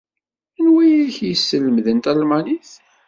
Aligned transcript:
Anwa 0.57 0.79
ay 0.83 0.95
ak-yesselmaden 1.07 1.99
talmanit? 1.99 2.71